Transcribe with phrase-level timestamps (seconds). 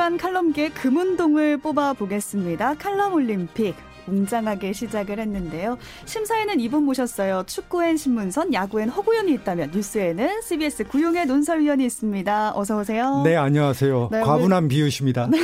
[0.00, 2.72] 한 주간 칼럼계 금운동을 뽑아 보겠습니다.
[2.76, 3.74] 칼럼 올림픽.
[4.06, 5.76] 웅장하게 시작을 했는데요.
[6.06, 7.44] 심사에는 이분 모셨어요.
[7.46, 12.52] 축구엔 신문선, 야구엔 허구연이 있다면 뉴스에는 CBS 구용의 논설위원이 있습니다.
[12.56, 13.20] 어서 오세요.
[13.24, 14.08] 네, 안녕하세요.
[14.10, 15.26] 네, 과분한 비유십니다.
[15.26, 15.38] 네.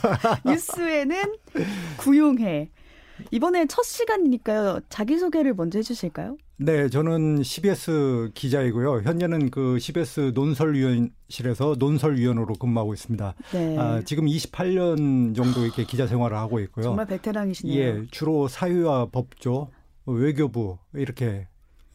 [0.46, 1.34] 뉴스에는
[1.98, 2.70] 구용해.
[3.30, 4.80] 이번에 첫 시간이니까요.
[4.88, 6.36] 자기소개를 먼저 해주실까요?
[6.56, 9.02] 네, 저는 CBS 기자이고요.
[9.02, 13.34] 현재는 그 CBS 논설위원실에서 논설위원으로 근무하고 있습니다.
[13.52, 13.78] 네.
[13.78, 16.82] 아, 지금 28년 정도 이렇게 기자 생활을 하고 있고요.
[16.84, 17.78] 정말 베테랑이시네요.
[17.78, 19.70] 예, 주로 사회와 법조,
[20.06, 21.46] 외교부 이렇게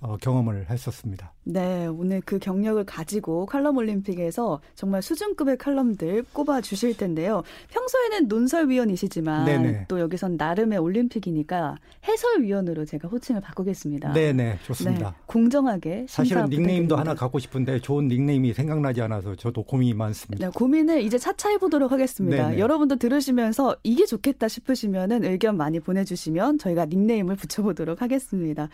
[0.03, 1.31] 어, 경험을 했었습니다.
[1.45, 7.41] 네, 오늘 그 경력을 가지고 칼럼 올림픽에서 정말 수준급의 칼럼들 꼽아 주실 텐데요.
[7.69, 9.85] 평소에는 논설위원이시지만 네네.
[9.87, 14.11] 또 여기선 나름의 올림픽이니까 해설위원으로 제가 호칭을 바꾸겠습니다.
[14.11, 15.11] 네 네, 좋습니다.
[15.11, 20.47] 네, 공정하게 사실은 닉네임도 하나 갖고 싶은데 좋은 닉네임이 생각나지 않아서 저도 고민이 많습니다.
[20.47, 22.49] 네, 고민을 이제 차차 해 보도록 하겠습니다.
[22.49, 22.59] 네네.
[22.59, 28.67] 여러분도 들으시면서 이게 좋겠다 싶으시면 의견 많이 보내주시면 저희가 닉네임을 붙여보도록 하겠습니다.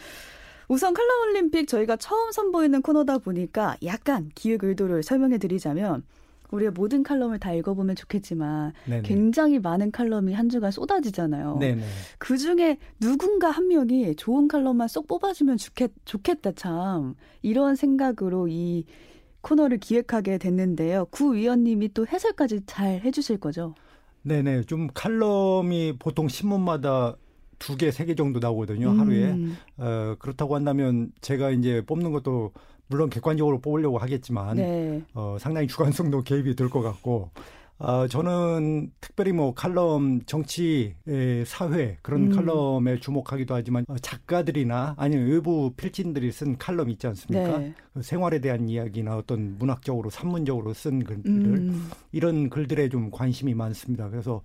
[0.69, 6.03] 우선 칼럼 올림픽 저희가 처음 선보이는 코너다 보니까 약간 기획 의도를 설명해 드리자면
[6.51, 9.01] 우리가 모든 칼럼을 다 읽어보면 좋겠지만 네네.
[9.01, 11.57] 굉장히 많은 칼럼이 한 주간 쏟아지잖아요.
[11.59, 11.83] 네네.
[12.19, 18.85] 그 중에 누군가 한 명이 좋은 칼럼만 쏙 뽑아주면 좋겠, 좋겠다 참 이런 생각으로 이
[19.41, 21.05] 코너를 기획하게 됐는데요.
[21.09, 23.73] 구 위원님이 또 해설까지 잘 해주실 거죠?
[24.21, 24.63] 네네.
[24.63, 27.15] 좀 칼럼이 보통 신문마다
[27.59, 29.25] 두 개, 세 개 정도 나오거든요, 하루에.
[29.31, 29.57] 음.
[29.77, 32.53] 어, 그렇다고 한다면 제가 이제 뽑는 것도
[32.87, 35.03] 물론 객관적으로 뽑으려고 하겠지만 네.
[35.13, 37.29] 어, 상당히 주관성도 개입이 될 것 같고
[37.81, 40.95] 어, 저는 특별히 뭐 칼럼 정치,
[41.45, 42.35] 사회 그런 음.
[42.35, 47.57] 칼럼에 주목하기도 하지만 어, 작가들이나 아니면 외부 필진들이 쓴 칼럼 있지 않습니까?
[47.57, 47.73] 네.
[47.93, 51.89] 그 생활에 대한 이야기나 어떤 문학적으로 산문적으로 쓴 글들 음.
[52.11, 54.09] 이런 글들에 좀 관심이 많습니다.
[54.09, 54.41] 그래서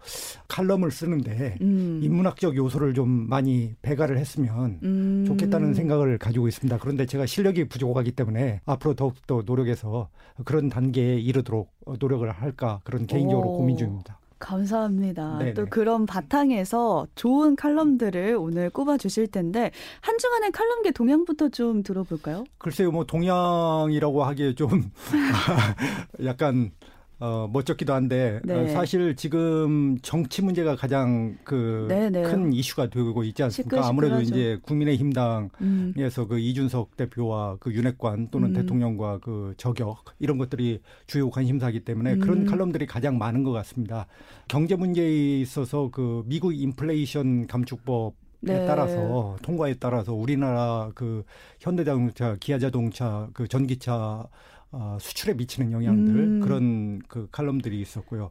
[0.46, 2.00] 칼럼을 쓰는데 음.
[2.02, 5.24] 인문학적 요소를 좀 많이 배가를 했으면 음.
[5.26, 6.78] 좋겠다는 생각을 가지고 있습니다.
[6.78, 10.08] 그런데 제가 실력이 부족하기 때문에 앞으로 더욱더 노력해서
[10.44, 13.56] 그런 단계에 이르도록 노력을 할까 그런 개인적으로 오.
[13.58, 14.18] 고민 중입니다.
[14.38, 15.38] 감사합니다.
[15.38, 15.54] 네네.
[15.54, 19.70] 또 그런 바탕에서 좋은 칼럼들을 오늘 꼽아 주실 텐데
[20.02, 22.44] 한 주간의 칼럼계 동향부터 좀 들어볼까요?
[22.58, 24.90] 글쎄요, 뭐 동향이라고 하기에 좀
[26.24, 26.72] 약간
[27.20, 28.54] 어, 멋쩍기도 한데 네.
[28.54, 31.86] 어, 사실 지금 정치 문제가 가장 그
[32.22, 33.86] 큰 이슈가 되고 있지 않습니까?
[33.86, 36.28] 아무래도 이제 국민의힘당에서 음.
[36.28, 38.54] 그 이준석 대표와 그 윤핵관 또는 음.
[38.54, 42.20] 대통령과 그 저격 이런 것들이 주요 관심사이기 때문에 음.
[42.20, 44.06] 그런 칼럼들이 가장 많은 것 같습니다.
[44.48, 48.66] 경제 문제에 있어서 그 미국 인플레이션 감축법 네.
[48.66, 51.24] 따라서 통과에 따라서 우리나라 그
[51.60, 54.28] 현대자동차, 기아자동차, 그 전기차
[54.76, 56.40] 어, 수출에 미치는 영향들 음.
[56.40, 58.30] 그런 그 칼럼들이 있었고요.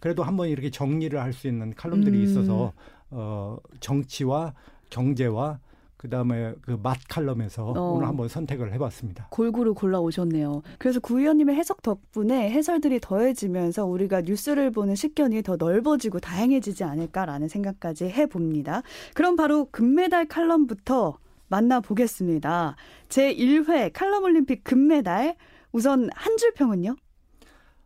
[0.00, 2.22] 그래도 한번 이렇게 정리를 할 수 있는 칼럼들이 음.
[2.24, 2.72] 있어서
[3.10, 4.54] 어, 정치와
[4.90, 5.58] 경제와
[5.98, 7.92] 그다음에 그 맛 칼럼에서 어.
[7.92, 9.28] 오늘 한번 선택을 해봤습니다.
[9.30, 10.62] 골고루 골라 오셨네요.
[10.78, 17.46] 그래서 구 의원님의 해석 덕분에 해설들이 더해지면서 우리가 뉴스를 보는 식견이 더 넓어지고 다양해지지 않을까라는
[17.48, 18.82] 생각까지 해봅니다.
[19.14, 22.76] 그럼 바로 금메달 칼럼부터 만나보겠습니다.
[23.08, 25.36] 제 1회 칼럼 올림픽 금메달
[25.72, 26.96] 우선 한 줄 평은요?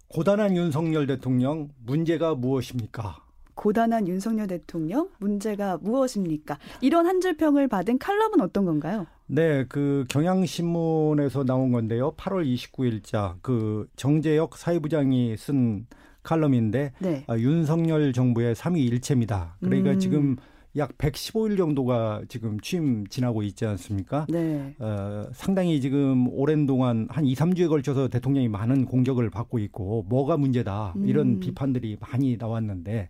[0.09, 3.19] 고단한 윤석열 대통령 문제가 무엇입니까?
[3.55, 6.59] 고단한 윤석열 대통령 문제가 무엇입니까?
[6.81, 9.07] 이런 한 줄 평을 받은 칼럼은 어떤 건가요?
[9.27, 12.13] 네, 그 경향신문에서 나온 건데요.
[12.17, 15.87] 8월 29일자 그 정재혁 사회부장이 쓴
[16.23, 17.25] 칼럼인데 네.
[17.29, 19.57] 아, 윤석열 정부의 3위 일체입니다.
[19.61, 19.99] 그러니까 음.
[19.99, 20.37] 지금
[20.77, 24.27] 약 115일 정도가 지금 취임 지나고 있지 않습니까?
[24.29, 24.75] 네.
[24.79, 30.37] 어, 상당히 지금 오랜 동안 한 2, 3주에 걸쳐서 대통령이 많은 공격을 받고 있고 뭐가
[30.37, 31.41] 문제다 이런 음.
[31.41, 33.09] 비판들이 많이 나왔는데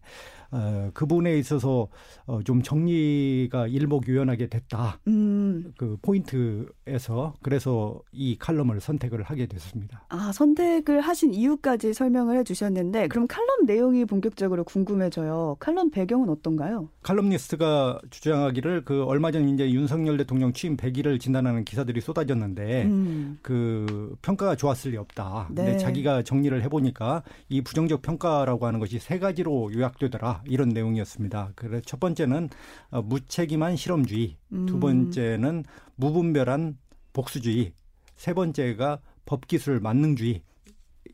[0.50, 1.88] 어, 그 부분에 있어서
[2.24, 4.98] 어, 좀 정리가 일목요연하게 됐다.
[5.08, 5.72] 음.
[5.76, 10.06] 그 포인트에서 그래서 이 칼럼을 선택을 하게 됐습니다.
[10.08, 15.56] 아 선택을 하신 이유까지 설명을 해주셨는데 그럼 칼럼 내용이 본격적으로 궁금해져요.
[15.60, 16.88] 칼럼 배경은 어떤가요?
[17.02, 23.38] 칼럼니스트가 주장하기를 그 얼마 전 이제 윤석열 대통령 취임 100일을 진단하는 기사들이 쏟아졌는데 음.
[23.42, 25.48] 그 평가가 좋았을 리 없다.
[25.50, 25.64] 네.
[25.64, 30.35] 근데 자기가 정리를 해보니까 이 부정적 평가라고 하는 것이 세 가지로 요약되더라.
[30.46, 31.52] 이런 내용이었습니다.
[31.54, 32.48] 그래 첫 번째는
[32.90, 34.36] 어, 무책임한 실험주의,
[34.66, 34.80] 두 음.
[34.80, 35.64] 번째는
[35.96, 36.78] 무분별한
[37.12, 37.72] 복수주의,
[38.16, 40.42] 세 번째가 법기술 만능주의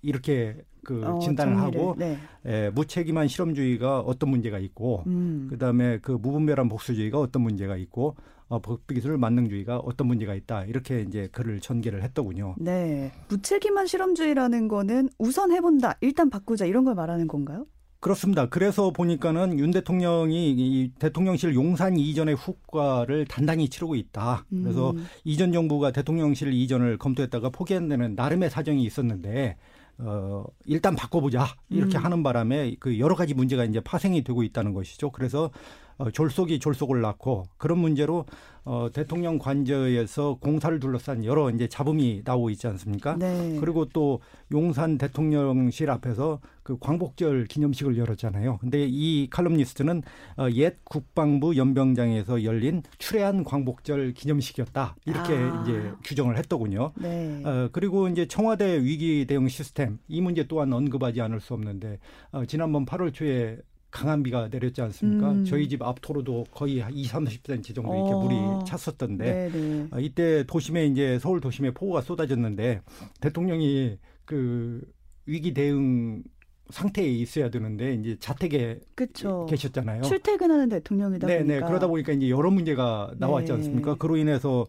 [0.02, 2.18] 이렇게 그 어, 진단을 정리를, 하고 네.
[2.44, 5.46] 에, 무책임한 실험주의가 어떤 문제가 있고 음.
[5.48, 8.16] 그다음에 그 무분별한 복수주의가 어떤 문제가 있고
[8.48, 12.56] 어, 법기술 만능주의가 어떤 문제가 있다 이렇게 이제 글을 전개를 했더군요.
[12.58, 17.64] 네, 무책임한 실험주의라는 거는 우선 해본다, 일단 바꾸자 이런 걸 말하는 건가요?
[18.02, 18.46] 그렇습니다.
[18.46, 24.44] 그래서 보니까는 윤 대통령이 이 대통령실 용산 이전의 후과를 단단히 치르고 있다.
[24.50, 25.06] 그래서 음.
[25.22, 29.56] 이전 정부가 대통령실 이전을 검토했다가 포기한 데는 나름의 사정이 있었는데
[29.98, 31.46] 어, 일단 바꿔보자.
[31.70, 32.04] 이렇게 음.
[32.04, 35.12] 하는 바람에 그 여러 가지 문제가 이제 파생이 되고 있다는 것이죠.
[35.12, 35.52] 그래서
[35.98, 38.24] 어, 졸속이 졸속을 낳고 그런 문제로
[38.64, 43.16] 어, 대통령 관저에서 공사를 둘러싼 여러 이제 잡음이 나오고 있지 않습니까?
[43.16, 43.56] 네.
[43.58, 44.20] 그리고 또
[44.52, 48.58] 용산 대통령실 앞에서 그 광복절 기념식을 열었잖아요.
[48.58, 50.02] 근데 이 칼럼니스트는
[50.36, 54.94] 어, 옛 국방부 연병장에서 열린 출애한 광복절 기념식이었다.
[55.06, 55.62] 이렇게 아.
[55.62, 56.92] 이제 규정을 했더군요.
[56.96, 57.42] 네.
[57.44, 61.98] 어, 그리고 이제 청와대 위기 대응 시스템 이 문제 또한 언급하지 않을 수 없는데
[62.30, 63.58] 어, 지난번 8월 초에
[63.92, 65.30] 강한 비가 내렸지 않습니까?
[65.30, 65.44] 음.
[65.44, 68.20] 저희 집 앞토로도 거의 2, 30cm 정도 이렇게 어.
[68.20, 69.88] 물이 찼었던데 네네.
[69.92, 72.80] 어, 이때 도심에 이제 서울 도심에 폭우가 쏟아졌는데
[73.20, 74.80] 대통령이 그
[75.26, 76.22] 위기 대응
[76.70, 79.44] 상태에 있어야 되는데 이제 자택에 그쵸.
[79.46, 80.02] 계셨잖아요.
[80.02, 81.44] 출퇴근하는 대통령이다 네네.
[81.44, 81.66] 보니까.
[81.66, 83.58] 그러다 보니까 이제 여러 문제가 나왔지 네.
[83.58, 83.96] 않습니까?
[83.96, 84.66] 그로 인해서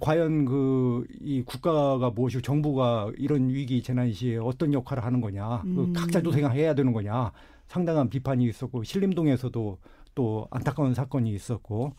[0.00, 5.68] 과연 그 이 국가가 무엇이고 정부가 이런 위기 재난 시에 어떤 역할을 하는 거냐, 그
[5.68, 5.92] 음.
[5.92, 7.32] 그 각자 도생해야 되는 거냐,
[7.70, 9.78] 상당한 비판이 있었고 신림동에서도
[10.16, 11.94] 또 안타까운 사건이 있었고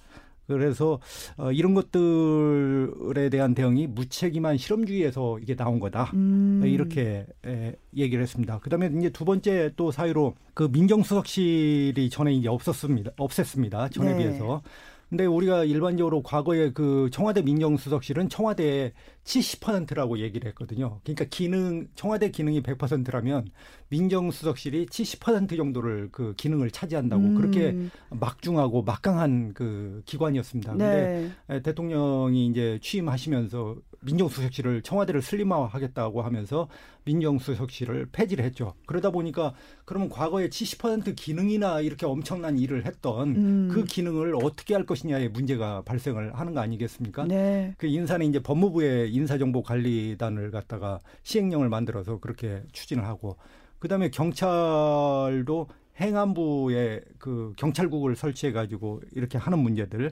[0.47, 0.99] 그래서
[1.37, 6.61] 어, 이런 것들에 대한 대응이 무책임한 실험주의에서 이게 나온 거다 음.
[6.65, 8.59] 이렇게 에, 얘기를 했습니다.
[8.59, 13.11] 그다음에 이제 두 번째 또 사유로 그 민정수석실이 전에 이제 없었습니다.
[13.11, 13.91] 없앴습니다.
[13.93, 14.17] 전에 네.
[14.17, 14.61] 비해서.
[15.09, 20.99] 근데 우리가 일반적으로 과거에 그 청와대 민정수석실은 청와대의 70%라고 얘기를 했거든요.
[21.03, 23.49] 그러니까 기능 청와대 기능이 100%라면
[23.89, 27.35] 민정수석실이 70% 정도를 그 기능을 차지한다고 음.
[27.35, 27.75] 그렇게
[28.09, 30.75] 막중하고 막강한 그 기관이었습니다.
[30.75, 31.31] 네.
[31.47, 36.67] 근데 대통령이 이제 취임하시면서 민정수석실을 청와대를 슬림화하겠다고 하면서
[37.03, 38.73] 민정수석실을 폐지를 했죠.
[38.85, 39.53] 그러다 보니까
[39.85, 43.69] 그러면 과거에 70% 기능이나 이렇게 엄청난 일을 했던 음.
[43.71, 47.25] 그 기능을 어떻게 할 것이냐의 문제가 발생을 하는 거 아니겠습니까?
[47.25, 47.73] 네.
[47.77, 53.37] 그 인사는 이제 법무부의 인사정보관리단을 갖다가 시행령을 만들어서 그렇게 추진을 하고
[53.79, 55.67] 그다음에 경찰도
[55.99, 60.11] 행안부에 그 경찰국을 설치해 가지고 이렇게 하는 문제들.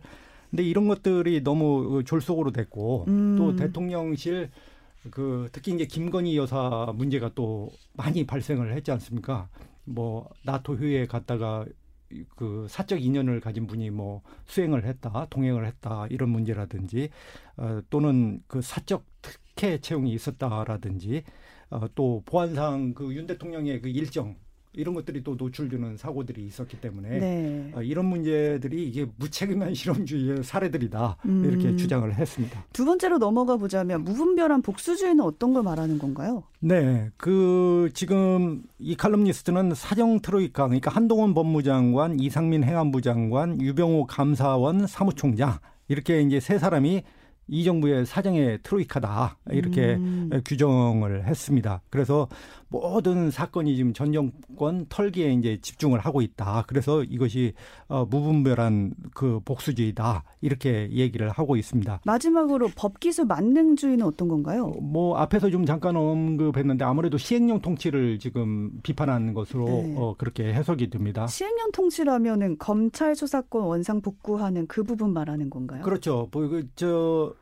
[0.50, 3.36] 근데 이런 것들이 너무 졸속으로 됐고 음.
[3.38, 4.50] 또 대통령실
[5.12, 9.48] 그 특히 이제 김건희 여사 문제가 또 많이 발생을 했지 않습니까?
[9.86, 11.66] 뭐 나토 회의에 갔다가
[12.36, 17.10] 그 사적 인연을 가진 분이 뭐 수행을 했다, 동행을 했다 이런 문제라든지
[17.58, 21.24] 어, 또는 그 사적 특혜 채용이 있었다라든지
[21.70, 24.36] 어, 또 보안상 그 윤 대통령의 그 일정
[24.74, 27.72] 이런 것들이 또 노출되는 사고들이 있었기 때문에 네.
[27.76, 31.46] 어, 이런 문제들이 이게 무책임한 실험주의의 사례들이다 음.
[31.46, 32.66] 이렇게 주장을 했습니다.
[32.72, 36.44] 두 번째로 넘어가 보자면 무분별한 복수주의는 어떤 걸 말하는 건가요?
[36.60, 44.86] 네, 그 지금 이 칼럼니스트는 사정 트로이카 그러니까 한동훈 법무장관, 이상민 행안부 장관, 유병호 감사원
[44.86, 45.58] 사무총장
[45.88, 47.04] 이렇게 이제 세 사람이
[47.52, 50.30] 이 정부의 사정의 트로이카다 이렇게 음.
[50.46, 51.82] 규정을 했습니다.
[51.90, 52.28] 그래서
[52.70, 56.64] 모든 사건이 지금 전 정권 털기에 이제 집중을 하고 있다.
[56.68, 57.54] 그래서 이것이
[57.88, 62.02] 어, 무분별한 그 복수주의다 이렇게 얘기를 하고 있습니다.
[62.06, 64.66] 마지막으로 법기술 만능주의는 어떤 건가요?
[64.66, 69.96] 어, 뭐 앞에서 좀 잠깐 언급했는데 아무래도 시행령 통치를 지금 비판한 것으로 네.
[69.98, 71.28] 어, 그렇게 해석이 됩니다.
[71.28, 75.82] 시행령 통치라면은 검찰 수사권 원상 복구하는 그 부분 말하는 건가요?
[75.82, 76.30] 그렇죠.
[76.32, 77.34] 뭐저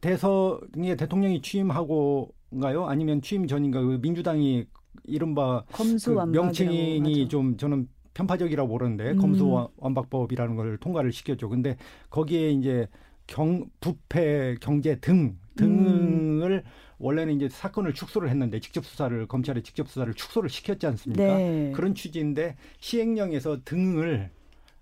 [0.00, 2.86] 대선에 대통령이 취임하고인 가요?
[2.86, 4.66] 아니면 취임 전인가 그 민주당이
[5.04, 9.18] 이른바 그 명칭이 좀 저는 편파적이라고 보는데 음.
[9.18, 11.48] 검수완박법이라는 걸 통과를 시켰죠.
[11.48, 11.76] 근데
[12.10, 12.88] 거기에 이제
[13.26, 16.70] 경 부패 경제 등 등을 음.
[16.98, 21.22] 원래는 이제 사건을 축소를 했는데 직접 수사를 검찰에 직접 수사를 축소를 시켰지 않습니까?
[21.22, 21.72] 네.
[21.74, 24.30] 그런 취지인데 시행령에서 등을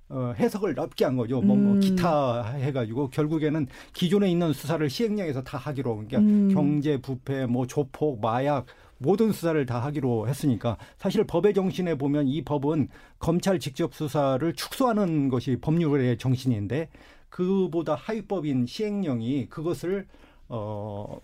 [0.09, 1.41] 어, 해석을 넓게 한 거죠.
[1.41, 1.81] 뭐, 뭐 음.
[1.81, 6.51] 기타 해가지고 결국에는 기존에 있는 수사를 시행령에서 다 하기로 그러니까 음.
[6.53, 8.67] 경제 부패, 뭐 조폭, 마약
[8.99, 15.29] 모든 수사를 다 하기로 했으니까 사실 법의 정신에 보면 이 법은 검찰 직접 수사를 축소하는
[15.29, 16.89] 것이 법률의 정신인데
[17.29, 20.07] 그보다 하위법인 시행령이 그것을
[20.49, 21.19] 어.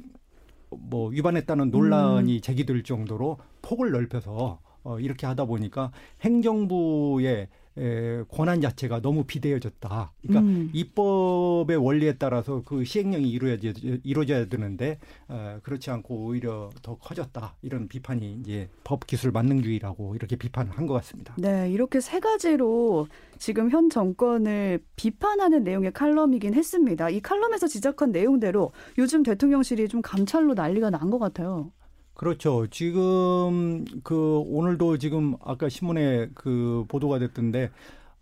[0.75, 2.41] 뭐 위반했다는 논란이 음.
[2.41, 7.49] 제기될 정도로 폭을 넓혀서 어, 이렇게 하다 보니까 행정부의
[7.79, 10.13] 에, 권한 자체가 너무 비대해졌다.
[10.23, 10.71] 그러니까 음.
[10.75, 13.73] 입법의 원리에 따라서 그 시행령이 이루어져,
[14.05, 14.99] 이루어져야 되는데
[15.29, 17.55] 어, 그렇지 않고 오히려 더 커졌다.
[17.63, 21.35] 이런 비판이 이제 법 기술 만능주의라고 이렇게 비판을 한 것 같습니다.
[21.39, 23.07] 네, 이렇게 세 가지로
[23.39, 27.09] 지금 현 정권을 비판하는 내용의 칼럼이긴 했습니다.
[27.09, 31.71] 이 칼럼에서 지적한 내용대로 요즘 대통령실이 좀 감찰로 난리가 난 것 같아요.
[32.15, 32.67] 그렇죠.
[32.71, 37.71] 지금 그 오늘도 지금 아까 신문에 그 보도가 됐던데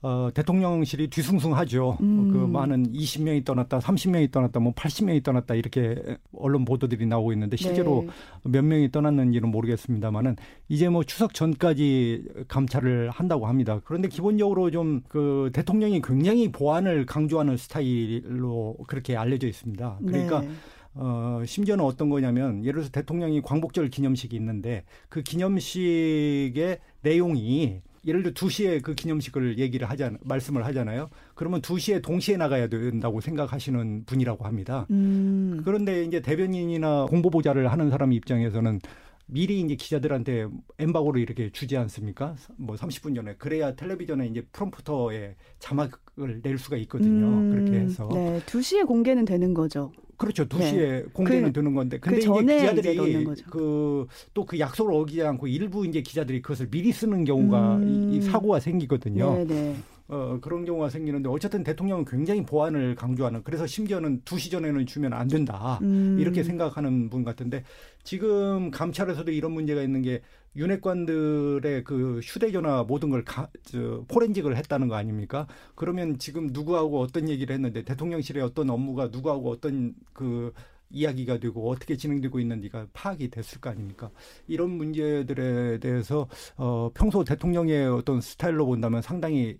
[0.02, 1.98] 어, 대통령실이 뒤숭숭하죠.
[2.00, 2.30] 음.
[2.32, 8.06] 그 많은 20명이 떠났다, 30명이 떠났다, 뭐 80명이 떠났다 이렇게 언론 보도들이 나오고 있는데 실제로
[8.06, 8.50] 네.
[8.50, 10.36] 몇 명이 떠났는지는 모르겠습니다만은
[10.70, 13.80] 이제 뭐 추석 전까지 감찰을 한다고 합니다.
[13.84, 19.98] 그런데 기본적으로 좀 그 대통령이 굉장히 보안을 강조하는 스타일로 그렇게 알려져 있습니다.
[20.06, 20.48] 그러니까 네.
[20.94, 28.32] 어, 심지어는 어떤 거냐면 예를 들어서 대통령이 광복절 기념식이 있는데 그 기념식의 내용이 예를 들어
[28.32, 31.10] 2시에 그 기념식을 얘기를 하잖아 말씀을 하잖아요.
[31.34, 34.86] 그러면 2시에 동시에 나가야 된다고 생각하시는 분이라고 합니다.
[34.90, 35.60] 음.
[35.64, 38.80] 그런데 이제 대변인이나 공보 보좌를 하는 사람 입장에서는
[39.26, 42.34] 미리 이제 기자들한테 엠바고를 이렇게 주지 않습니까?
[42.56, 47.26] 뭐 30분 전에 그래야 텔레비전에 이제 프롬프터에 자막 을 낼 수가 있거든요.
[47.26, 49.92] 음, 그렇게 해서 네, 2시에 공개는 되는 거죠.
[50.16, 50.44] 그렇죠.
[50.44, 51.02] 2시에 네.
[51.14, 51.98] 공개는 그, 되는 건데.
[51.98, 56.92] 근데 그 이제 기자들이 그 또 그 약속을 어기지 않고 일부 이제 기자들이 그것을 미리
[56.92, 58.10] 쓰는 경우가 음.
[58.12, 59.32] 이, 이 사고가 생기거든요.
[59.44, 59.76] 네네.
[60.10, 60.16] 네.
[60.16, 65.28] 어, 그런 경우가 생기는데 어쨌든 대통령은 굉장히 보안을 강조하는 그래서 심지어는 2시 전에는 주면 안
[65.28, 65.78] 된다.
[65.82, 66.16] 음.
[66.18, 67.62] 이렇게 생각하는 분 같은데
[68.02, 70.22] 지금 감찰에서도 이런 문제가 있는 게
[70.56, 75.46] 윤핵관들의 그 휴대전화 모든 걸 가, 저, 포렌직을 했다는 거 아닙니까?
[75.76, 80.52] 그러면 지금 누구하고 어떤 얘기를 했는데 대통령실의 어떤 업무가 누구하고 어떤 그
[80.92, 84.10] 이야기가 되고 어떻게 진행되고 있는지가 파악이 됐을 거 아닙니까?
[84.48, 89.56] 이런 문제들에 대해서 어 평소 대통령의 어떤 스타일로 본다면 상당히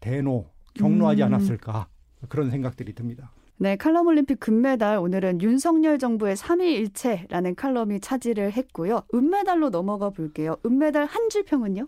[0.00, 1.26] 대노 경로하지 음.
[1.26, 1.86] 않았을까
[2.28, 3.30] 그런 생각들이 듭니다.
[3.58, 9.00] 네, 칼럼 올림픽 금메달 오늘은 윤석열 정부의 3위일체라는 칼럼이 차지를 했고요.
[9.14, 10.56] 은메달로 넘어가 볼게요.
[10.66, 11.86] 은메달 한 줄 평은요?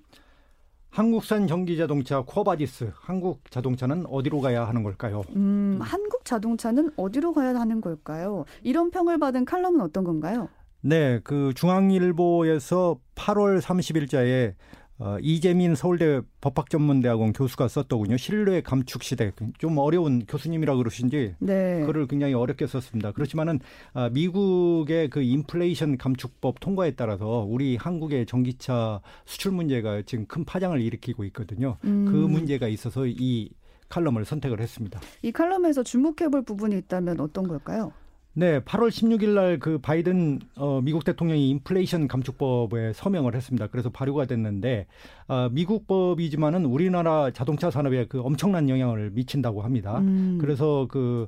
[0.91, 5.23] 한국산 전기 자동차 Quo vadis 한국 자동차는 어디로 가야 하는 걸까요?
[5.37, 8.47] 음, 한국 자동차는 어디로 가야 하는 걸까요?
[8.63, 10.49] 이런 평을 받은 칼럼은 어떤 건가요?
[10.81, 14.55] 네, 그 중앙일보에서 8월 30일자에
[15.01, 18.17] 어, 이재민 서울대 법학전문대학원 교수가 썼더군요.
[18.17, 19.33] 신뢰 감축 시대.
[19.59, 21.85] 좀 어려운 교수님이라 그러신지 네.
[21.87, 23.13] 글을 굉장히 어렵게 썼습니다.
[23.13, 23.61] 그렇지만은
[23.93, 30.81] 아, 미국의 그 인플레이션 감축법 통과에 따라서 우리 한국의 전기차 수출 문제가 지금 큰 파장을
[30.81, 31.77] 일으키고 있거든요.
[31.85, 32.07] 음.
[32.07, 33.51] 그 문제가 있어서 이
[33.89, 35.01] 칼럼을 선택을 했습니다.
[35.23, 37.93] 이 칼럼에서 주목해볼 부분이 있다면 어떤 걸까요?
[38.39, 43.67] 네, 8월 16일 날 그 바이든 어, 미국 대통령이 인플레이션 감축법에 서명을 했습니다.
[43.69, 44.87] 그래서 발효가 됐는데
[45.27, 49.99] 어, 미국 법이지만은 우리나라 자동차 산업에 그 엄청난 영향을 미친다고 합니다.
[49.99, 50.39] 음.
[50.41, 51.27] 그래서 그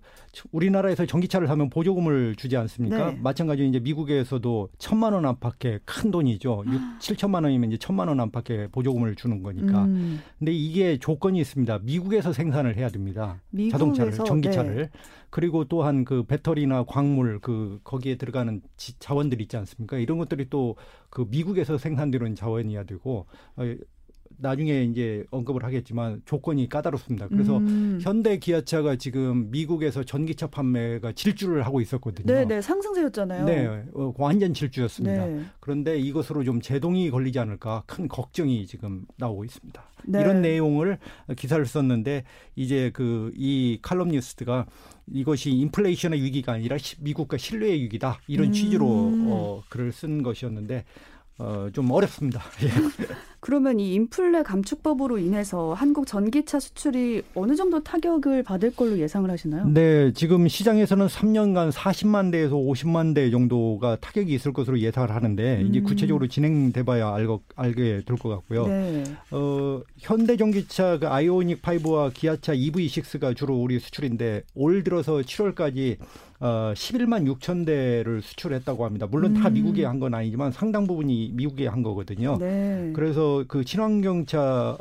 [0.52, 3.12] 우리나라에서 전기차를 사면 보조금을 주지 않습니까?
[3.12, 3.18] 네.
[3.20, 6.64] 마찬가지로 이제 미국에서도 천만 원 안팎의 큰 돈이죠.
[6.66, 9.84] 6, 7천만 원이면 이제 천만 원 안팎의 보조금을 주는 거니까.
[9.84, 10.20] 음.
[10.38, 11.80] 근데 이게 조건이 있습니다.
[11.82, 13.40] 미국에서 생산을 해야 됩니다.
[13.50, 14.76] 미국에서, 자동차를 전기차를.
[14.76, 14.90] 네.
[15.30, 19.98] 그리고 또한 그 배터리나 광물 그 거기에 들어가는 지, 자원들 있지 않습니까?
[19.98, 20.76] 이런 것들이 또
[21.10, 23.62] 그 미국에서 생산되는 자원이어야 되고 어,
[24.40, 27.28] 나중에 이제 언급을 하겠지만 조건이 까다롭습니다.
[27.28, 27.98] 그래서 음.
[28.00, 32.32] 현대 기아차가 지금 미국에서 전기차 판매가 질주를 하고 있었거든요.
[32.32, 33.44] 네, 네, 상승세였잖아요.
[33.44, 35.26] 네, 어, 완전 질주였습니다.
[35.26, 35.44] 네.
[35.60, 39.82] 그런데 이것으로 좀 제동이 걸리지 않을까 큰 걱정이 지금 나오고 있습니다.
[40.06, 40.20] 네.
[40.20, 40.98] 이런 내용을
[41.36, 42.24] 기사를 썼는데
[42.56, 44.66] 이제 그 이 칼럼 뉴스가
[45.06, 48.52] 이것이 인플레이션의 위기가 아니라 미국과 신뢰의 위기다 이런 음.
[48.52, 50.84] 취지로 어, 글을 쓴 것이었는데
[51.38, 52.42] 어, 좀 어렵습니다.
[53.40, 53.50] 예.
[53.50, 59.66] 그러면 이 인플레 감축법으로 인해서 한국 전기차 수출이 어느 정도 타격을 받을 걸로 예상을 하시나요?
[59.68, 65.66] 네, 지금 시장에서는 3년간 40만 대에서 50만 대 정도가 타격이 있을 것으로 예상을 하는데 음.
[65.68, 68.66] 이제 구체적으로 진행돼 봐야 알고, 알게 될 것 같고요.
[68.66, 69.04] 네.
[69.30, 75.96] 어, 현대 전기차 그 아이오닉 5와 기아차 EV6가 주로 우리 수출인데 올 들어서 7월까지
[76.42, 79.06] 어, 11만 6천 대를 수출했다고 합니다.
[79.10, 79.54] 물론 다 음.
[79.54, 82.38] 미국에 한 건 아니지만 상당 부분이 미국에 한 거거든요.
[82.38, 82.90] 네.
[82.94, 84.78] 그래서 그 친환경차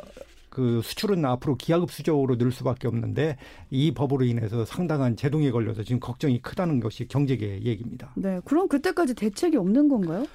[0.50, 3.36] 그 수출은 앞으로 기하급수적으로 늘 수밖에 없는데
[3.70, 8.12] 이 법으로 인해서 상당한 제동에 걸려서 지금 걱정이 크다는 것이 경제계 얘기입니다.
[8.16, 8.40] 네.
[8.44, 10.26] 그럼 그때까지 대책이 없는 건가요?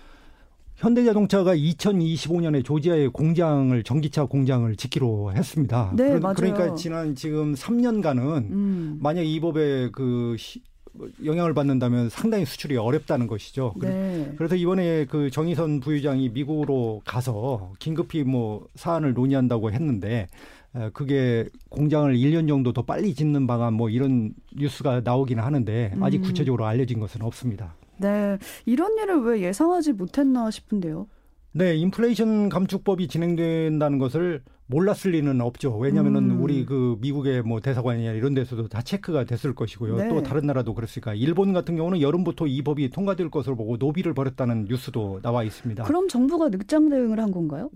[0.76, 5.94] 현대자동차가 2025년에 조지아에 공장을 전기차 공장을 짓기로 했습니다.
[5.96, 6.36] 네, 그러, 맞아요.
[6.36, 8.98] 그러니까 지난 지금 3년간은 음.
[9.02, 10.36] 만약 이 법에 그
[11.24, 13.74] 영향을 받는다면 상당히 수출이 어렵다는 것이죠.
[13.82, 14.34] 네.
[14.38, 20.28] 그래서 이번에 그 정의선 부의장이 미국으로 가서 긴급히 뭐 사안을 논의한다고 했는데
[20.94, 26.24] 그게 공장을 1년 정도 더 빨리 짓는 방안 뭐 이런 뉴스가 나오기는 하는데 아직 음.
[26.24, 27.76] 구체적으로 알려진 것은 없습니다.
[27.98, 28.38] 네.
[28.66, 31.08] 이런 일을 왜 예상하지 못했나 싶은데요.
[31.54, 35.78] 네, 인플레이션 감축법이 진행된다는 것을 몰랐을 리는 없죠.
[35.78, 36.42] 왜냐하면은 음.
[36.42, 39.98] 우리 그 미국의 뭐 대사관이나 이런 데서도 다 체크가 됐을 것이고요.
[39.98, 40.10] 네.
[40.10, 44.66] 또 다른 나라도 그렇으니까 일본 같은 경우는 여름부터 이 법이 통과될 것으로 보고 노비를 벌였다는
[44.66, 45.84] 뉴스도 나와 있습니다.
[45.84, 47.70] 그럼 정부가 늑장 대응을 한 건가요?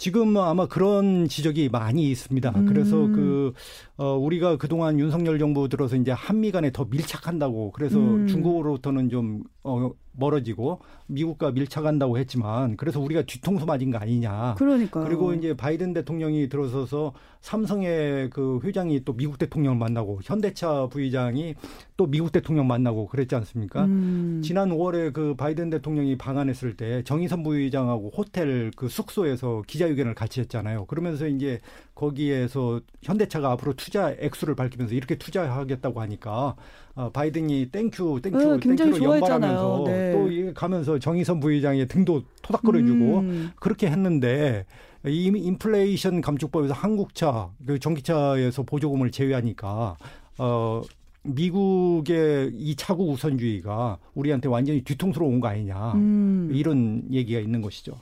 [0.00, 2.52] 지금 아마 그런 지적이 많이 있습니다.
[2.56, 2.64] 음.
[2.64, 3.52] 그래서 그,
[4.00, 8.26] 어, 우리가 그동안 윤석열 정부 들어서 이제 한미 간에 더 밀착한다고 그래서 음.
[8.26, 14.54] 중국으로부터는 좀, 어, 멀어지고 미국과 밀착한다고 했지만 그래서 우리가 뒤통수 맞은 거 아니냐.
[14.58, 21.54] 그러니까 그리고 이제 바이든 대통령이 들어서서 삼성의 그 회장이 또 미국 대통령을 만나고 현대차 부회장이
[21.96, 23.84] 또 미국 대통령 만나고 그랬지 않습니까?
[23.84, 24.40] 음.
[24.44, 30.86] 지난 5월에 그 바이든 대통령이 방한했을 때 정의선 부회장하고 호텔 그 숙소에서 기자회견을 같이 했잖아요.
[30.86, 31.60] 그러면서 이제
[31.94, 36.56] 거기에서 현대차가 앞으로 투자 액수를 밝히면서 이렇게 투자하겠다고 하니까
[36.94, 40.12] 어, 바이든이 땡큐 땡큐 네, 땡큐로 연발하면서 네.
[40.12, 43.50] 또 가면서 정의선 부회장의 등도 토닥거려주고 음.
[43.56, 44.64] 그렇게 했는데
[45.06, 49.96] 이 인플레이션 감축법에서 한국차 그 전기차에서 보조금을 제외하니까
[50.38, 50.82] 어
[51.22, 56.50] 미국의 이 자국 우선주의가 우리한테 완전히 뒤통수로 온 거 아니냐 음.
[56.52, 57.94] 이런 얘기가 있는 것이죠.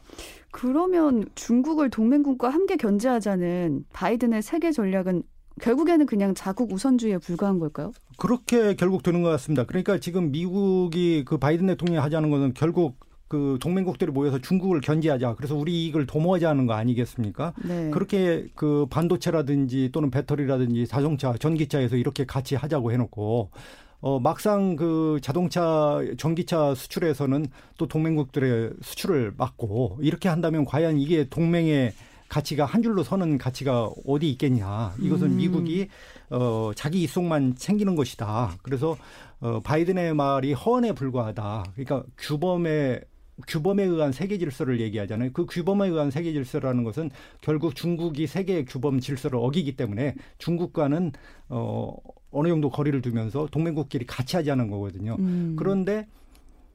[0.50, 5.22] 그러면 중국을 동맹국과 함께 견제하자는 바이든의 세계 전략은
[5.58, 7.92] 결국에는 그냥 자국 우선주의에 불과한 걸까요?
[8.16, 9.64] 그렇게 결국 되는 것 같습니다.
[9.64, 12.96] 그러니까 지금 미국이 그 바이든 대통령이 하자는 것은 결국
[13.28, 15.34] 그 동맹국들이 모여서 중국을 견제하자.
[15.34, 17.52] 그래서 우리 이익을 도모하자는 거 아니겠습니까?
[17.62, 17.90] 네.
[17.90, 23.50] 그렇게 그 반도체라든지 또는 배터리라든지 자동차, 전기차에서 이렇게 같이 하자고 해놓고
[24.00, 27.46] 어, 막상 그 자동차, 전기차 수출에서는
[27.76, 31.92] 또 동맹국들의 수출을 막고 이렇게 한다면 과연 이게 동맹의
[32.28, 34.94] 가치가 한 줄로 서는 가치가 어디 있겠냐.
[35.00, 35.36] 이것은 음.
[35.36, 35.88] 미국이
[36.30, 38.56] 어 자기 이속만 챙기는 것이다.
[38.62, 38.96] 그래서
[39.40, 41.64] 어 바이든의 말이 허언에 불과하다.
[41.74, 43.02] 그러니까 규범의
[43.46, 45.30] 규범에 의한 세계 질서를 얘기하잖아요.
[45.32, 51.12] 그 규범에 의한 세계 질서라는 것은 결국 중국이 세계 규범 질서를 어기기 때문에 중국과는
[51.48, 51.94] 어
[52.30, 55.16] 어느 정도 거리를 두면서 동맹국끼리 같이 하자는 거거든요.
[55.18, 55.56] 음.
[55.56, 56.06] 그런데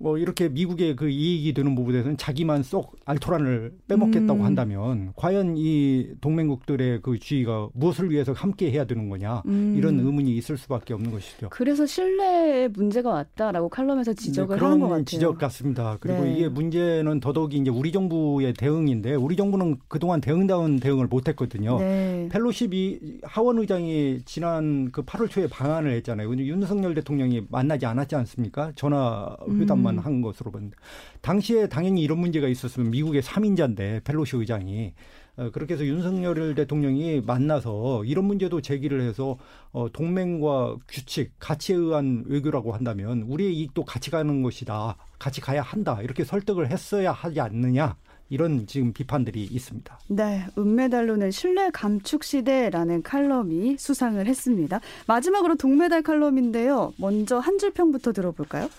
[0.03, 4.45] 뭐 이렇게 미국의 그 이익이 되는 부분에서는 자기만 쏙 알토란을 빼먹겠다고 음.
[4.45, 9.75] 한다면 과연 이 동맹국들의 그 주의가 무엇을 위해서 함께 해야 되는 거냐 음.
[9.77, 11.47] 이런 의문이 있을 수밖에 없는 것이죠.
[11.51, 15.05] 그래서 신뢰에 문제가 왔다라고 칼럼에서 지적을 네, 하는 것 같아요.
[15.05, 15.97] 지적 같습니다.
[16.01, 16.33] 그리고 네.
[16.33, 21.79] 이게 문제는 더더욱이 이제 우리 정부의 대응인데 우리 정부는 그동안 대응다운 대응을 못했거든요.
[21.79, 22.27] 네.
[22.29, 26.29] 펠로시 하원 의장이 지난 그 8월 초에 방한을 했잖아요.
[26.35, 28.73] 윤석열 대통령이 만나지 않았지 않습니까?
[28.75, 29.92] 전화 회담만 음.
[29.99, 30.75] 한 것으로 보는데
[31.21, 34.93] 당시에 당연히 이런 문제가 있었으면 미국의 3인자인데 펠로시 의장이
[35.35, 39.37] 어, 그렇게 해서 윤석열 대통령이 만나서 이런 문제도 제기를 해서
[39.71, 44.95] 어, 동맹과 규칙, 가치에 의한 외교라고 한다면 우리의 이익도 같이 가는 것이다.
[45.17, 45.99] 같이 가야 한다.
[46.03, 47.95] 이렇게 설득을 했어야 하지 않느냐.
[48.29, 49.99] 이런 지금 비판들이 있습니다.
[50.09, 54.79] 네, 은메달로는 신뢰 감축 시대라는 칼럼이 수상을 했습니다.
[55.07, 56.93] 마지막으로 동메달 칼럼인데요.
[56.97, 58.69] 먼저 한 줄 평부터 들어볼까요?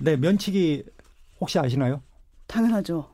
[0.00, 0.84] 네, 면치기
[1.40, 2.02] 혹시 아시나요?
[2.46, 3.06] 당연하죠.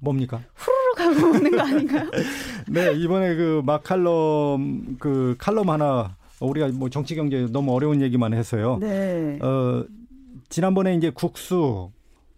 [0.00, 0.40] 뭡니까?
[0.54, 2.10] 후루룩 하고 먹는 거 아닌가요?
[2.68, 8.78] 네, 이번에 그 막칼럼 그 칼럼 하나 우리가 뭐 정치 경제 너무 어려운 얘기만 했어요.
[8.80, 9.38] 네.
[9.42, 9.84] 어
[10.48, 11.90] 지난번에 이제 국수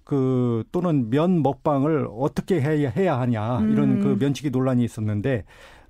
[0.05, 4.19] 그 또는 면 먹방을 어떻게 해야 해야 하냐 이런 그 음.
[4.19, 5.45] 그 면치기 논란이 있었는데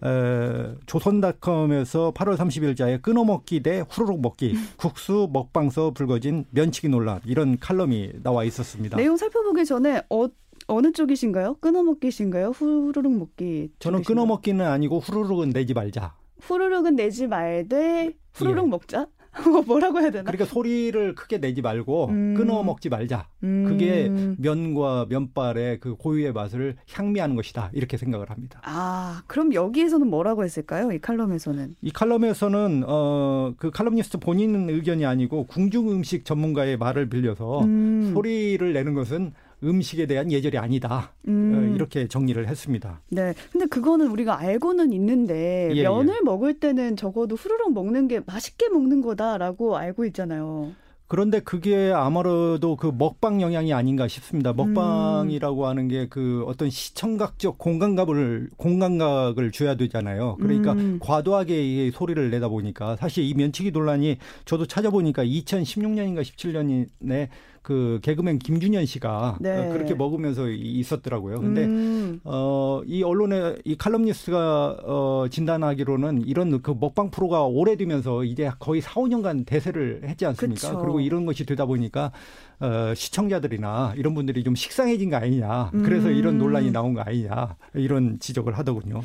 [0.05, 8.13] 에, 조선닷컴에서 8월 30일자에 끊어먹기 대 후루룩 먹기 국수 먹방서 불거진 면치기 논란 이런 칼럼이
[8.23, 8.97] 나와 있었습니다.
[8.97, 10.27] 내용 살펴보기 전에 어,
[10.67, 11.57] 어느 쪽이신가요?
[11.61, 12.49] 끊어먹기신가요?
[12.51, 13.71] 후루룩 먹기?
[13.79, 16.15] 저는 끊어먹기는 아니고 후루룩은 내지 말자.
[16.41, 18.71] 후루룩은 내지 말되 후루룩 예.
[18.71, 19.07] 먹자.
[19.51, 20.25] 뭐 뭐라고 해야 되나?
[20.25, 22.35] 그러니까 소리를 크게 내지 말고 음.
[22.37, 23.29] 끊어 먹지 말자.
[23.45, 23.65] 음.
[23.67, 27.71] 그게 면과 면발의 그 고유의 맛을 향미하는 것이다.
[27.73, 28.61] 이렇게 생각을 합니다.
[28.65, 30.93] 아, 그럼 여기에서는 뭐라고 했을까요?
[30.93, 31.77] 이 칼럼에서는?
[31.81, 38.13] 이 칼럼에서는 어 그 칼럼니스트 본인 의견이 아니고 궁중 음식 전문가의 말을 빌려서 음.
[38.15, 41.13] 소리를 내는 것은 음식에 대한 예절이 아니다.
[41.29, 41.55] 음.
[41.55, 43.01] 어, 이렇게 정리를 했습니다.
[43.11, 43.35] 네.
[43.51, 45.83] 근데 그거는 우리가 알고는 있는데 예, 예.
[45.83, 46.25] 면을 예.
[46.25, 50.73] 먹을 때는 적어도 후루룩 먹는 게 맛있게 먹는 거다라고 알고 있잖아요.
[51.13, 54.55] 그런데 그게 아무래도 그 먹방 영향이 아닌가 싶습니다.
[54.55, 55.67] 먹방이라고 음.
[55.69, 60.37] 하는 게 그 어떤 시청각적 공간감을 공간각을 줘야 되잖아요.
[60.41, 60.99] 그러니까 음.
[61.01, 67.29] 과도하게 이 소리를 내다 보니까 사실 이 면치기 논란이 저도 찾아보니까 2016년인가 17년에
[67.63, 69.69] 그 개그맨 김준현 씨가 네.
[69.73, 71.41] 그렇게 먹으면서 있었더라고요.
[71.41, 72.21] 근데 음.
[72.25, 79.47] 어이 언론의 이 칼럼니스트가 어 진단하기로는 이런 그 먹방 프로가 오래되면서 이제 거의 4, 5년간
[79.47, 80.69] 대세를 했지 않습니까?
[80.69, 80.81] 그쵸.
[80.81, 82.11] 그리고 이런 것이 되다 보니까
[82.59, 85.71] 어 시청자들이나 이런 분들이 좀 식상해진 거 아니냐.
[85.85, 86.15] 그래서 음.
[86.15, 87.57] 이런 논란이 나온 거 아니냐.
[87.75, 89.03] 이런 지적을 하더군요.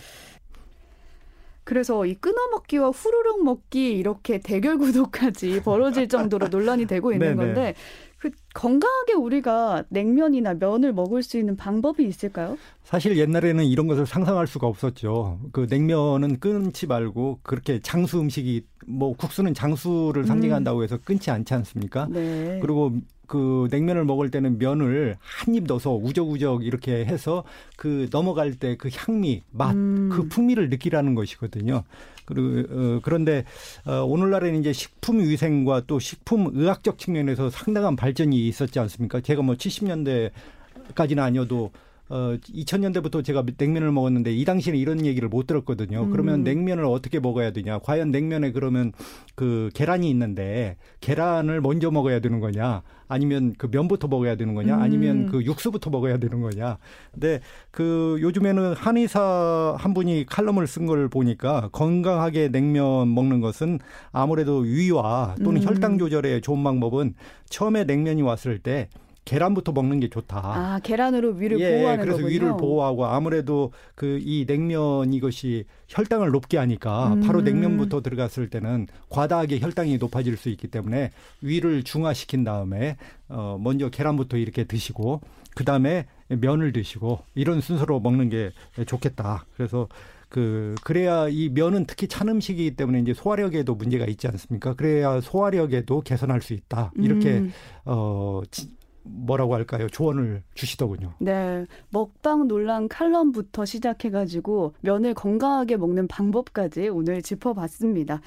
[1.68, 7.76] 그래서 이 끊어먹기와 후루룩 먹기 이렇게 대결 구도까지 벌어질 정도로 논란이 되고 있는 건데
[8.18, 12.58] 그 건강하게 우리가 냉면이나 면을 먹을 수 있는 방법이 있을까요?
[12.84, 15.40] 사실 옛날에는 이런 것을 상상할 수가 없었죠.
[15.52, 22.08] 그 냉면은 끊지 말고 그렇게 장수 음식이 뭐 국수는 장수를 상징한다고 해서 끊지 않지 않습니까?
[22.10, 22.58] 네.
[22.62, 22.94] 그리고
[23.28, 27.44] 그 냉면을 먹을 때는 면을 한 입 넣어서 우적우적 이렇게 해서
[27.76, 30.10] 그 넘어갈 때 그 향미, 맛, 음.
[30.12, 31.84] 그 풍미를 느끼라는 것이거든요.
[32.28, 33.46] 그리고 어, 그런데
[33.86, 39.22] 어, 오늘날에는 이제 식품 위생과 또 식품 의학적 측면에서 상당한 발전이 있었지 않습니까?
[39.22, 41.72] 제가 뭐 70년대까지는 아니어도
[42.10, 46.04] 어 2000년대부터 제가 냉면을 먹었는데 이 당시에는 이런 얘기를 못 들었거든요.
[46.04, 46.12] 음.
[46.12, 47.80] 그러면 냉면을 어떻게 먹어야 되냐?
[47.80, 48.94] 과연 냉면에 그러면
[49.36, 52.82] 그 계란이 있는데 계란을 먼저 먹어야 되는 거냐?
[53.10, 54.76] 아니면 그 면부터 먹어야 되는 거냐?
[54.76, 54.82] 음.
[54.82, 56.78] 아니면 그 육수부터 먹어야 되는 거냐?
[57.12, 57.42] 근데
[57.72, 63.80] 그 요즘에는 한의사 한 분이 칼럼을 쓴 걸 보니까 건강하게 냉면 먹는 것은
[64.12, 65.68] 아무래도 위와 또는 음.
[65.68, 67.16] 혈당 조절에 좋은 방법은
[67.50, 68.88] 처음에 냉면이 왔을 때
[69.28, 70.38] 계란부터 먹는 게 좋다.
[70.38, 72.34] 아, 계란으로 위를 예, 보호하는 그래서 거군요.
[72.34, 77.22] 위를 보호하고 아무래도 그 이 냉면 이것이 혈당을 높게 하니까 음.
[77.22, 81.12] 바로 냉면부터 들어갔을 때는 과다하게 혈당이 높아질 수 있기 때문에
[81.42, 82.96] 위를 중화시킨 다음에
[83.28, 85.22] 어 먼저 계란부터 이렇게 드시고
[85.56, 88.52] 그다음에 면을 드시고 이런 순서로 먹는 게
[88.86, 89.46] 좋겠다.
[89.56, 89.88] 그래서
[90.30, 94.74] 그 그래야 이 면은 특히 찬 음식이기 때문에 이제 소화력에도 문제가 있지 않습니까?
[94.74, 96.92] 그래야 소화력에도 개선할 수 있다.
[96.98, 97.52] 이렇게 음.
[97.86, 98.42] 어
[99.10, 99.88] 뭐라고 할까요?
[99.90, 101.14] 조언을 주시더군요.
[101.20, 101.66] 네.
[101.90, 108.22] 먹방 논란 칼럼부터 시작해가지고 면을 건강하게 먹는 방법까지 오늘 짚어봤습니다.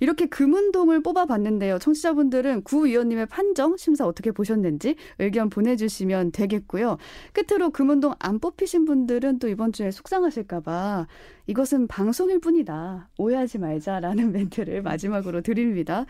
[0.00, 1.78] 이렇게 금운동을 뽑아봤는데요.
[1.78, 6.98] 청취자분들은 구 위원님의 판정, 심사 어떻게 보셨는지 의견 보내주시면 되겠고요.
[7.32, 11.06] 끝으로 금운동 안 뽑히신 분들은 또 이번 주에 속상하실까봐
[11.46, 13.08] 이것은 방송일 뿐이다.
[13.18, 16.06] 오해하지 말자라는 멘트를 마지막으로 드립니다.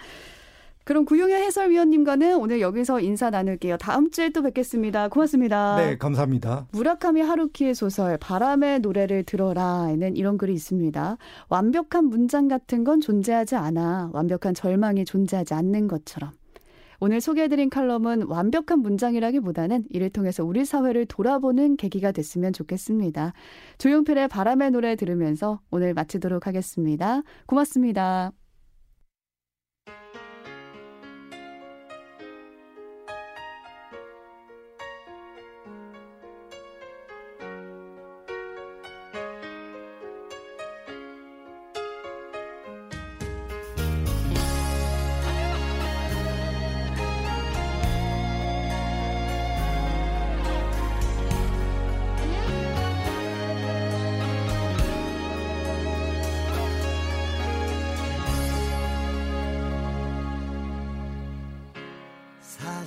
[0.85, 3.79] 그럼 구용현 해설위원님과는 오늘 여기서 인사 나눌게요.
[3.79, 5.09] 다음 주에 또 뵙겠습니다.
[5.09, 5.77] 고맙습니다.
[5.77, 6.67] 네, 감사합니다.
[6.73, 11.17] 무라카미 하루키의 소설 바람의 노래를 들어라에는 이런 글이 있습니다.
[11.49, 14.11] 완벽한 문장 같은 건 존재하지 않아.
[14.13, 16.33] 완벽한 절망이 존재하지 않는 것처럼.
[17.01, 23.33] 오늘 소개해드린 칼럼은 완벽한 문장이라기보다는 이를 통해서 우리 사회를 돌아보는 계기가 됐으면 좋겠습니다.
[23.79, 27.23] 조용필의 바람의 노래 들으면서 오늘 마치도록 하겠습니다.
[27.47, 28.33] 고맙습니다.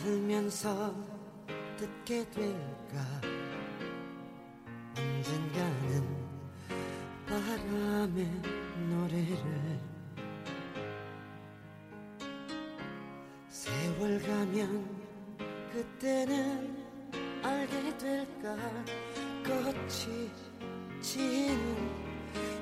[0.08, 0.96] 살면서
[1.76, 3.06] 듣게 될까?
[4.96, 6.08] 언젠가는
[7.28, 8.26] 바람의
[8.90, 9.80] 노래를.
[13.50, 14.88] 세월 가면
[15.74, 16.86] 그때는
[17.44, 18.56] 알게 될까?
[19.44, 20.32] 꽃이
[21.02, 21.76] 지는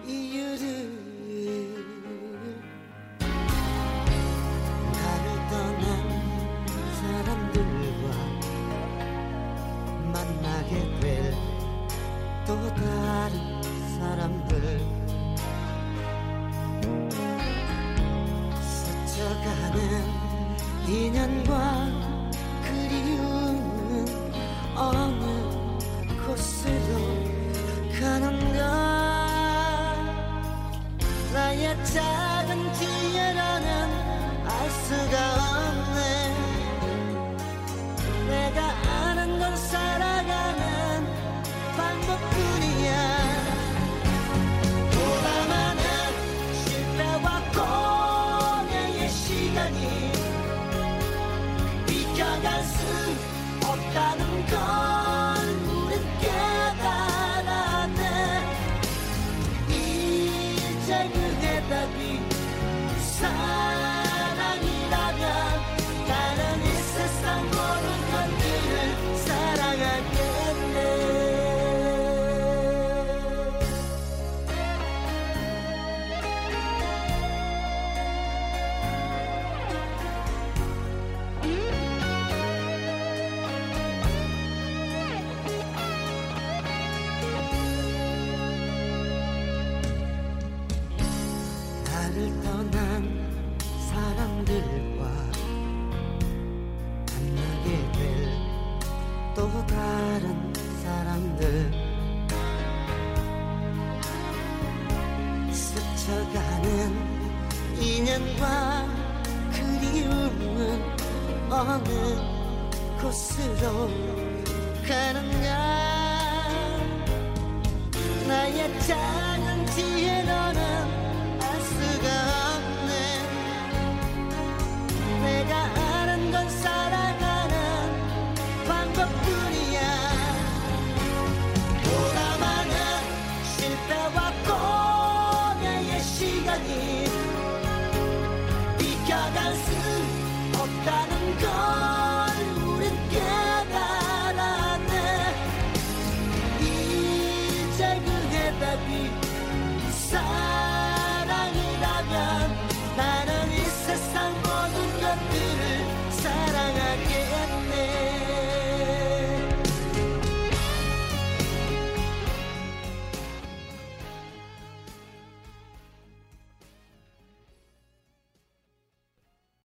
[0.07, 1.94] 이유를